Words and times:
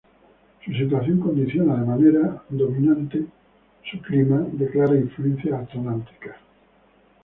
Su 0.65 0.71
situación 0.73 1.19
condiciona 1.19 1.75
de 1.75 1.85
manera 1.85 2.41
determinante 2.49 3.23
su 3.83 4.01
clima, 4.01 4.39
de 4.51 4.67
clara 4.71 4.95
influencia 4.95 5.59
atlántica. 5.59 6.37